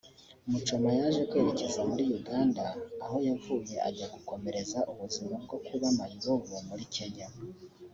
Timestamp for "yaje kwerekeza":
0.99-1.79